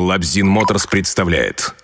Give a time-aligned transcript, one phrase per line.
[0.00, 1.74] Лабзин Моторс представляет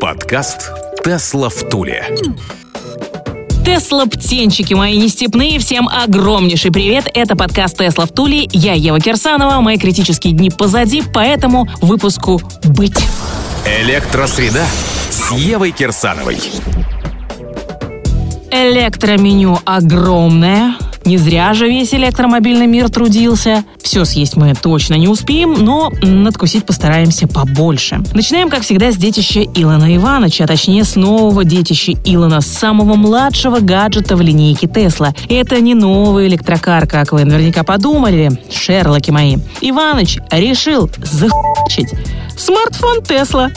[0.00, 0.70] Подкаст
[1.04, 2.06] «Тесла в Туле».
[3.66, 7.08] Тесла-птенчики мои нестепные, всем огромнейший привет.
[7.14, 8.48] Это подкаст «Тесла в Туле».
[8.52, 13.04] Я Ева Кирсанова, мои критические дни позади, поэтому выпуску «Быть».
[13.66, 14.64] Электросреда
[15.10, 16.38] с Евой Кирсановой.
[18.52, 23.64] Электроменю огромное, не зря же весь электромобильный мир трудился.
[23.82, 28.00] Все съесть мы точно не успеем, но надкусить постараемся побольше.
[28.14, 33.60] Начинаем, как всегда, с детища Илона Ивановича, а точнее с нового детища Илона, самого младшего
[33.60, 35.14] гаджета в линейке Тесла.
[35.28, 39.36] Это не новый электрокар, как вы наверняка подумали, шерлоки мои.
[39.60, 41.92] Иваныч решил захочить
[42.36, 43.50] смартфон Тесла.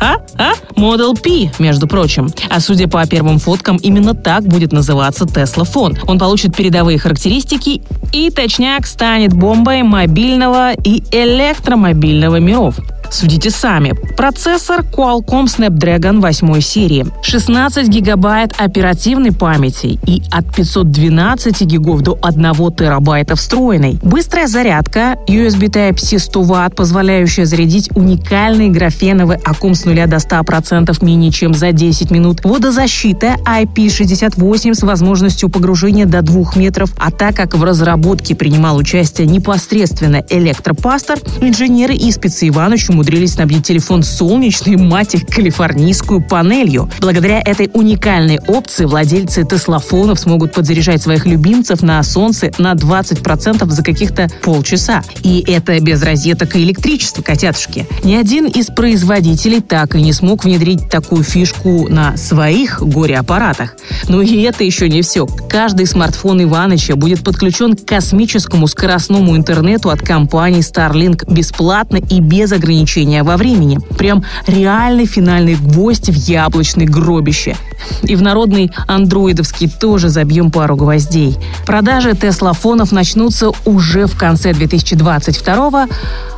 [0.00, 0.16] А?
[0.36, 0.52] А?
[0.76, 2.30] Model P, между прочим.
[2.48, 5.98] А судя по первым фоткам, именно так будет называться Tesla Phone.
[6.06, 7.82] Он получит передовые характеристики
[8.12, 12.76] и точняк станет бомбой мобильного и электромобильного миров.
[13.12, 13.92] Судите сами.
[14.16, 17.04] Процессор Qualcomm Snapdragon 8 серии.
[17.22, 23.98] 16 гигабайт оперативной памяти и от 512 гигов до 1 терабайта встроенной.
[24.02, 31.04] Быстрая зарядка USB Type-C 100 Вт, позволяющая зарядить уникальный графеновый аккум с нуля до 100%
[31.04, 32.40] менее чем за 10 минут.
[32.44, 36.94] Водозащита IP68 с возможностью погружения до 2 метров.
[36.96, 43.66] А так как в разработке принимал участие непосредственно электропастор, инженеры и спецы Иванович умудрились снабдить
[43.66, 46.88] телефон солнечной, мать их, калифорнийскую панелью.
[47.00, 53.82] Благодаря этой уникальной опции владельцы теслофонов смогут подзаряжать своих любимцев на солнце на 20% за
[53.82, 55.02] каких-то полчаса.
[55.24, 57.88] И это без розеток и электричества, котятушки.
[58.04, 63.74] Ни один из производителей так и не смог внедрить такую фишку на своих горе-аппаратах.
[64.08, 65.26] Но и это еще не все.
[65.26, 72.52] Каждый смартфон Иваныча будет подключен к космическому скоростному интернету от компании Starlink бесплатно и без
[72.52, 73.78] ограничений ограничения во времени.
[73.96, 77.56] Прям реальный финальный гвоздь в яблочной гробище.
[78.02, 81.36] И в народный андроидовский тоже забьем пару гвоздей.
[81.66, 85.88] Продажи теслофонов начнутся уже в конце 2022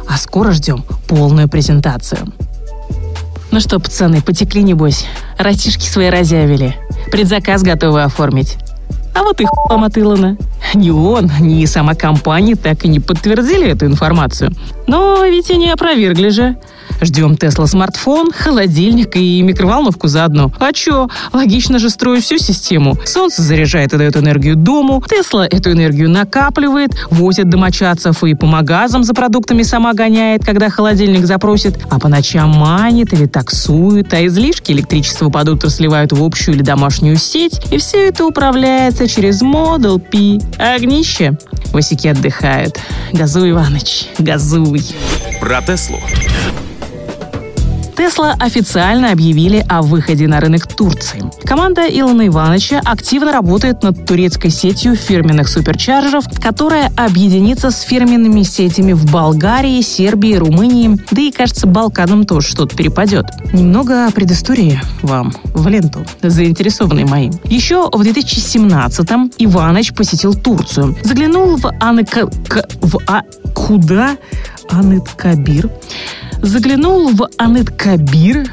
[0.07, 2.21] а скоро ждем полную презентацию.
[3.51, 5.07] Ну что, пацаны, потекли небось?
[5.39, 6.77] Растишки свои разявили.
[7.11, 8.59] Предзаказ готовы оформить.
[9.15, 10.37] А вот и хуам от Илона.
[10.75, 14.53] Ни он, ни сама компания так и не подтвердили эту информацию.
[14.87, 16.57] Но ведь и не опровергли же.
[17.01, 20.53] Ждем Тесла смартфон, холодильник и микроволновку заодно.
[20.59, 21.09] А чё?
[21.33, 22.97] Логично же строить всю систему.
[23.05, 29.05] Солнце заряжает и дает энергию дому, Тесла эту энергию накапливает, возит домочадцев и по магазам
[29.05, 34.73] за продуктами сама гоняет, когда холодильник запросит, а по ночам манит или таксует, а излишки
[34.73, 39.99] электричества под утро сливают в общую или домашнюю сеть, и все это управляется через Model
[39.99, 40.45] P.
[40.59, 41.39] Огнище.
[41.73, 42.79] Васики отдыхают.
[43.13, 44.83] Газуй, Иваныч, газуй.
[45.41, 45.99] Про Теслу
[47.97, 51.23] Тесла официально объявили о выходе на рынок Турции.
[51.45, 58.93] Команда Илона Ивановича активно работает над турецкой сетью фирменных суперчарджеров, которая объединится с фирменными сетями
[58.93, 63.27] в Болгарии, Сербии, Румынии, да и, кажется, Балканам тоже что-то перепадет.
[63.53, 67.31] Немного предыстории вам в ленту, заинтересованные мои.
[67.45, 72.29] Еще в 2017-м Иванович посетил Турцию, заглянул в Анка...
[72.81, 73.23] в А...
[73.55, 74.17] Куда?
[74.71, 75.71] Анет-Кабир
[76.45, 78.45] заглянул в Анет-Кабир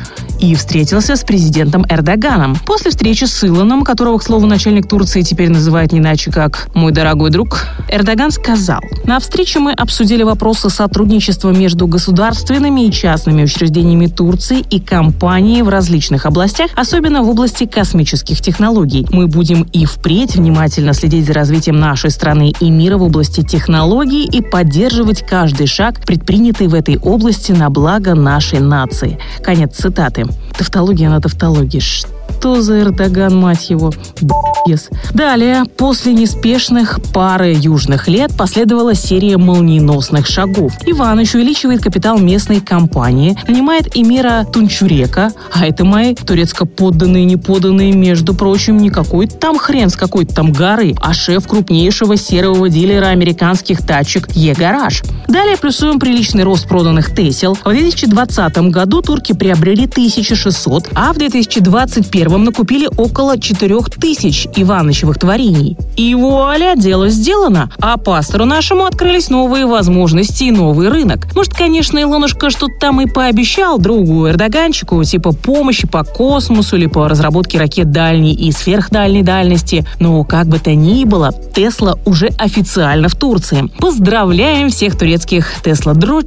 [0.41, 2.57] и встретился с президентом Эрдоганом.
[2.65, 6.91] После встречи с Илоном, которого, к слову, начальник Турции теперь называет не иначе как «мой
[6.91, 14.07] дорогой друг», Эрдоган сказал, «На встрече мы обсудили вопросы сотрудничества между государственными и частными учреждениями
[14.07, 19.07] Турции и компанией в различных областях, особенно в области космических технологий.
[19.11, 24.25] Мы будем и впредь внимательно следить за развитием нашей страны и мира в области технологий
[24.25, 29.19] и поддерживать каждый шаг, предпринятый в этой области на благо нашей нации».
[29.43, 30.30] Конец цитаты.
[30.61, 31.79] Тавтология на тавтологии.
[31.79, 33.91] Что за Эрдоган, мать его?
[34.21, 34.89] Б***ес.
[35.13, 40.73] Далее, после неспешных пары южных лет последовала серия молниеносных шагов.
[40.85, 48.77] Иваныч увеличивает капитал местной компании, нанимает Эмира Тунчурека, а это мои турецко-подданные, неподанные, между прочим,
[48.77, 54.29] не какой-то там хрен с какой-то там горы, а шеф крупнейшего серого дилера американских тачек
[54.33, 55.03] Е-Гараж.
[55.27, 57.55] Далее плюсуем приличный рост проданных Тесел.
[57.55, 65.77] В 2020 году турки приобрели 1600, а в 2021 первым накупили около 4000 Иванычевых творений.
[65.97, 67.69] И вуаля, дело сделано.
[67.81, 71.27] А пастору нашему открылись новые возможности и новый рынок.
[71.35, 77.09] Может, конечно, Илонушка что-то там и пообещал другу Эрдоганчику, типа помощи по космосу или по
[77.09, 79.85] разработке ракет дальней и сверхдальней дальности.
[79.99, 83.69] Но как бы то ни было, Тесла уже официально в Турции.
[83.77, 86.21] Поздравляем всех турецких Тесла-дру...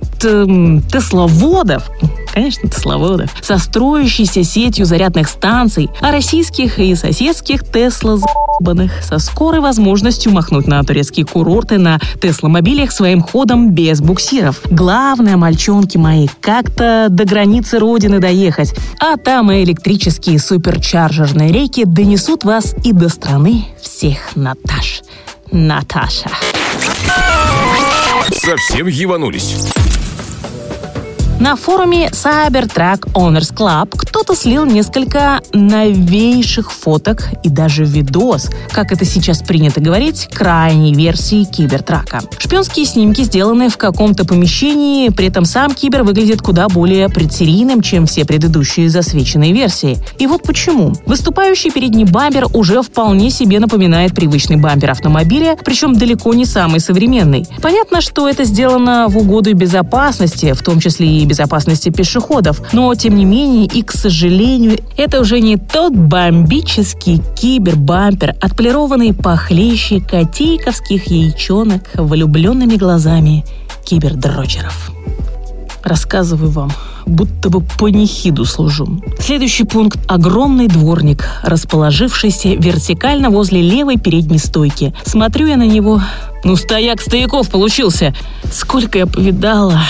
[0.93, 1.91] Тесловодов,
[2.35, 8.19] конечно, Тесловодов, со строящейся сетью зарядных станций, а российских и соседских Тесла
[9.03, 14.61] со скорой возможностью махнуть на турецкие курорты на Тесла-мобилях своим ходом без буксиров.
[14.71, 22.45] Главное, мальчонки мои, как-то до границы родины доехать, а там и электрические суперчарджерные рейки донесут
[22.45, 25.03] вас и до страны всех Наташ.
[25.51, 26.31] Наташа.
[28.33, 29.57] Совсем еванулись.
[31.41, 39.05] На форуме Cybertruck Owners Club кто-то слил несколько новейших фоток и даже видос, как это
[39.05, 42.23] сейчас принято говорить, крайней версии кибертрака.
[42.39, 48.07] Шпионские снимки сделаны в каком-то помещении, при этом сам кибер выглядит куда более предсерийным, чем
[48.07, 49.99] все предыдущие засвеченные версии.
[50.19, 50.93] И вот почему.
[51.05, 57.45] Выступающий передний бампер уже вполне себе напоминает привычный бампер автомобиля, причем далеко не самый современный.
[57.61, 62.61] Понятно, что это сделано в угоду безопасности, в том числе и безопасности пешеходов.
[62.73, 70.01] Но, тем не менее, и, к сожалению, это уже не тот бомбический кибербампер, отполированный похлеще
[70.01, 73.45] котейковских яичонок влюбленными глазами
[73.85, 74.91] кибердрочеров.
[75.83, 76.73] Рассказываю вам,
[77.05, 79.03] будто бы по нехиду служу.
[79.19, 84.95] Следующий пункт– огромный дворник, расположившийся вертикально возле левой передней стойки.
[85.05, 86.01] Смотрю я на него.
[86.43, 88.15] Ну, стояк стояков получился.
[88.51, 89.81] Сколько я повидала.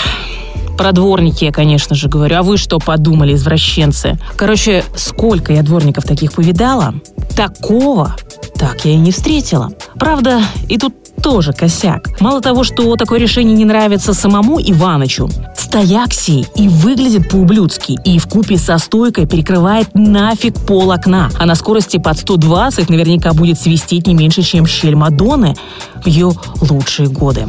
[0.77, 2.37] Про дворники я, конечно же, говорю.
[2.37, 4.17] А вы что подумали, извращенцы?
[4.35, 6.95] Короче, сколько я дворников таких повидала,
[7.35, 8.15] такого
[8.57, 9.71] так я и не встретила.
[9.99, 12.09] Правда, и тут тоже косяк.
[12.19, 18.19] Мало того, что такое решение не нравится самому Иванычу, стояк сей и выглядит по-ублюдски, и
[18.19, 23.59] в купе со стойкой перекрывает нафиг пол окна, а на скорости под 120 наверняка будет
[23.59, 25.55] свистеть не меньше, чем щель Мадонны
[26.03, 26.31] в ее
[26.61, 27.47] лучшие годы.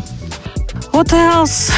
[0.92, 1.70] What else?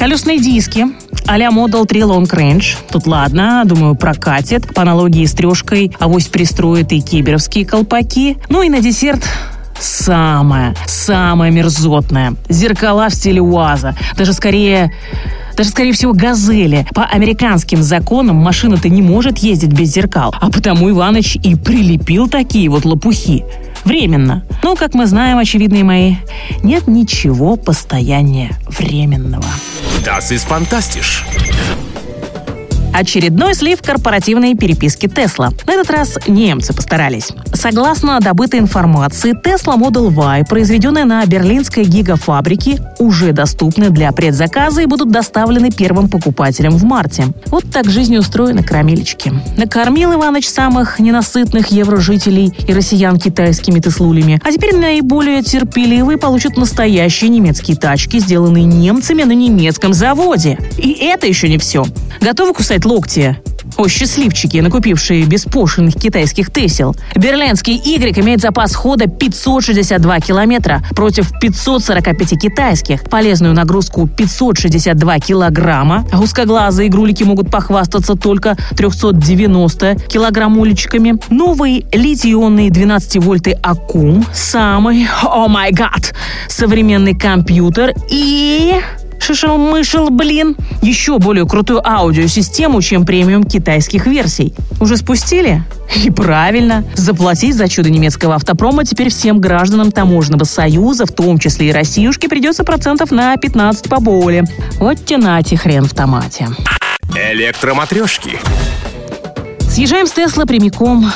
[0.00, 0.86] Колесные диски
[1.26, 2.64] а-ля Model 3 Long Range.
[2.90, 4.72] Тут ладно, думаю, прокатит.
[4.72, 8.38] По аналогии с трешкой авось пристроит и киберовские колпаки.
[8.48, 9.22] Ну и на десерт
[9.78, 12.32] самое, самое мерзотное.
[12.48, 13.94] Зеркала в стиле УАЗа.
[14.16, 14.90] Даже скорее
[15.54, 16.86] даже, скорее всего, «Газели».
[16.94, 22.70] По американским законам машина-то не может ездить без зеркал, а потому Иваныч и прилепил такие
[22.70, 23.44] вот лопухи.
[23.84, 24.44] Временно.
[24.62, 26.16] Но, как мы знаем, очевидные мои,
[26.62, 29.46] нет ничего постояннее временного.
[30.04, 31.24] Das ist fantastisch.
[33.00, 35.52] Очередной слив корпоративной переписки Тесла.
[35.66, 37.28] На этот раз немцы постарались.
[37.54, 44.86] Согласно добытой информации, Tesla Model Y, произведенные на берлинской гигафабрике, уже доступны для предзаказа и
[44.86, 47.28] будут доставлены первым покупателям в марте.
[47.46, 49.32] Вот так жизнь устроена, крамилечки.
[49.56, 54.42] Накормил Иваныч самых ненасытных еврожителей и россиян китайскими теслулями.
[54.44, 60.58] А теперь наиболее терпеливые получат настоящие немецкие тачки, сделанные немцами на немецком заводе.
[60.76, 61.86] И это еще не все.
[62.20, 63.38] Готовы кусать локти.
[63.76, 66.96] О, счастливчики, накупившие беспошлиных китайских тесел.
[67.14, 73.04] Берлинский Y имеет запас хода 562 километра против 545 китайских.
[73.04, 76.04] Полезную нагрузку 562 килограмма.
[76.10, 81.14] А узкоглазые игрулики могут похвастаться только 390 килограммулечками.
[81.30, 84.26] Новый литий-ионный 12-вольтный аккум.
[84.34, 86.12] Самый, о май гад,
[86.48, 88.80] современный компьютер и
[89.34, 94.52] шишел-мышел, блин, еще более крутую аудиосистему, чем премиум китайских версий.
[94.80, 95.62] Уже спустили?
[96.04, 96.84] И правильно.
[96.94, 102.28] Заплатить за чудо немецкого автопрома теперь всем гражданам таможенного союза, в том числе и Россиюшке,
[102.28, 104.44] придется процентов на 15 поболее.
[104.80, 106.48] Вот тянайте хрен в томате.
[107.14, 108.36] Электроматрешки.
[109.68, 111.08] Съезжаем с Тесла прямиком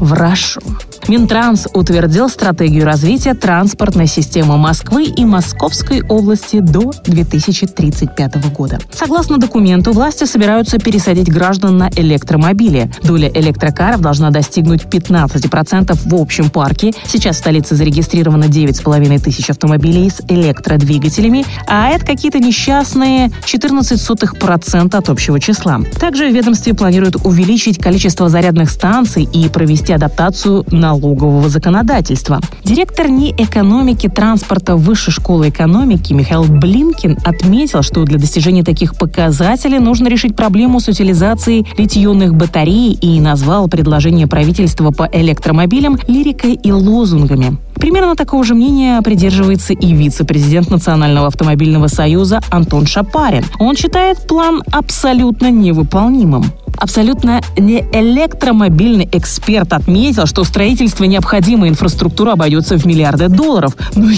[0.00, 0.60] в Рашу.
[1.08, 8.78] Минтранс утвердил стратегию развития транспортной системы Москвы и Московской области до 2035 года.
[8.92, 12.90] Согласно документу, власти собираются пересадить граждан на электромобили.
[13.02, 16.92] Доля электрокаров должна достигнуть 15% в общем парке.
[17.06, 25.08] Сейчас в столице зарегистрировано 9,5 тысяч автомобилей с электродвигателями, а это какие-то несчастные 14% от
[25.08, 25.80] общего числа.
[25.98, 32.40] Также в ведомстве планируют увеличить количество зарядных станций и провести адаптацию на налогового законодательства.
[32.64, 39.78] Директор НИИ экономики транспорта Высшей школы экономики Михаил Блинкин отметил, что для достижения таких показателей
[39.78, 46.70] нужно решить проблему с утилизацией литионных батарей и назвал предложение правительства по электромобилям лирикой и
[46.70, 47.56] лозунгами.
[47.74, 53.44] Примерно такого же мнения придерживается и вице-президент Национального автомобильного союза Антон Шапарин.
[53.58, 56.44] Он считает план абсолютно невыполнимым.
[56.82, 63.76] Абсолютно не электромобильный эксперт отметил, что строительство необходимой инфраструктуры обойдется в миллиарды долларов.
[63.94, 64.08] Ну,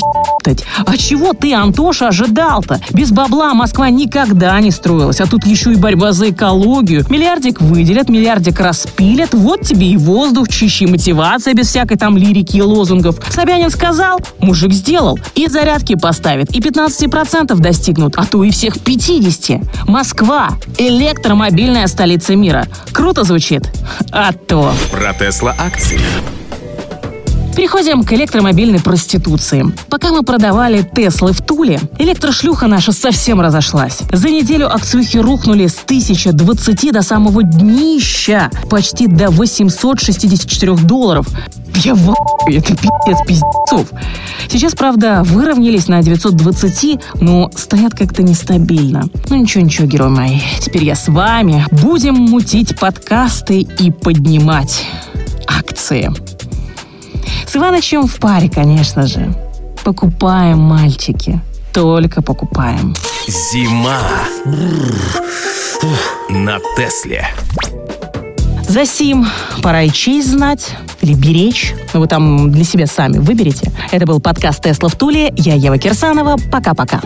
[0.44, 2.80] ебать, а чего ты, Антоша, ожидал-то?
[2.90, 7.04] Без бабла Москва никогда не строилась, а тут еще и борьба за экологию.
[7.08, 12.62] Миллиардик выделят, миллиардик распилят, вот тебе и воздух чище, мотивация без всякой там лирики и
[12.62, 13.16] лозунгов.
[13.28, 15.18] Собянин сказал, мужик сделал.
[15.34, 19.88] И зарядки поставит, и 15% достигнут, а то и всех 50.
[19.88, 22.66] Москва– электромобильная столица мира.
[22.92, 23.68] Круто звучит?
[24.12, 24.72] А то.
[24.90, 26.00] Про Тесла акции.
[27.56, 29.64] Переходим к электромобильной проституции.
[29.88, 34.00] Пока мы продавали Теслы в Туле, электрошлюха наша совсем разошлась.
[34.10, 41.28] За неделю акциухи рухнули с 1020 до самого днища, почти до 864 долларов.
[41.76, 42.14] Я в
[42.46, 43.88] это пиздец пиздецов.
[44.50, 49.04] Сейчас, правда, выровнялись на 920, но стоят как-то нестабильно.
[49.28, 50.42] Ну ничего, ничего, герой мой.
[50.60, 51.64] Теперь я с вами.
[51.70, 54.84] Будем мутить подкасты и поднимать
[55.46, 56.12] акции.
[57.54, 59.32] С Иванычем в паре, конечно же.
[59.84, 61.40] Покупаем, мальчики.
[61.72, 62.96] Только покупаем.
[63.28, 64.00] Зима.
[66.28, 67.24] На Тесле.
[68.68, 69.28] За сим
[69.62, 71.76] пора и честь знать или беречь.
[71.92, 73.70] Ну, вы там для себя сами выберете.
[73.92, 75.32] Это был подкаст «Тесла в Туле».
[75.36, 76.36] Я Ева Кирсанова.
[76.50, 77.02] Пока-пока.